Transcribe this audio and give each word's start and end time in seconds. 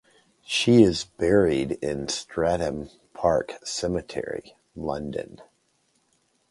She 0.41 0.81
is 0.81 1.03
buried 1.03 1.73
in 1.73 2.07
Streatham 2.07 2.89
Park 3.13 3.53
Cemetery, 3.63 4.55
London. 4.75 5.41